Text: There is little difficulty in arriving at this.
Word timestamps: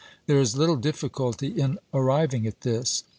There 0.25 0.39
is 0.39 0.57
little 0.57 0.77
difficulty 0.77 1.49
in 1.49 1.77
arriving 1.93 2.47
at 2.47 2.61
this. 2.61 3.03